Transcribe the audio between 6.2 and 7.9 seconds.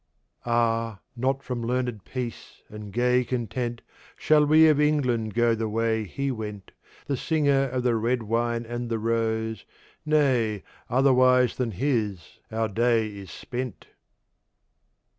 went The Singer of